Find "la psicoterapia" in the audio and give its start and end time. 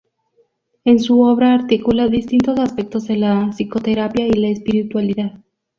3.17-4.25